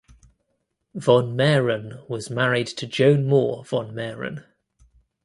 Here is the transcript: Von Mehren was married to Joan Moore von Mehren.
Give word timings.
Von 0.95 1.35
Mehren 1.37 2.03
was 2.09 2.31
married 2.31 2.65
to 2.65 2.87
Joan 2.87 3.27
Moore 3.27 3.63
von 3.63 3.93
Mehren. 3.93 4.43